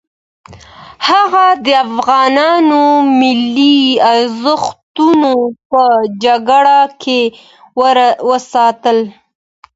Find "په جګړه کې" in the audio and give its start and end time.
5.71-7.21